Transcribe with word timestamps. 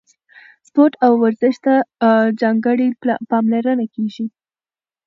سپورت 0.67 0.93
او 1.05 1.11
ورزش 1.23 1.55
ته 1.65 1.73
ځانګړې 2.41 2.87
پاملرنه 3.31 3.85
کیږي. 3.95 4.25